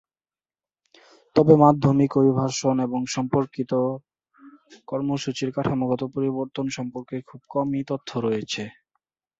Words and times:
তবে, 1.35 1.53
মাধ্যমিক 1.63 2.11
অভিবাসন 2.19 2.75
এবং 2.87 3.01
সম্পর্কিত 3.15 3.71
কর্মসূচীর 4.87 5.49
কাঠামোগত 5.55 6.01
পরিবর্তন 6.15 6.65
সম্পর্কে 6.77 7.15
খুব 7.29 7.41
কম 7.53 7.67
তথ্যই 7.89 8.21
রয়েছে। 8.25 8.63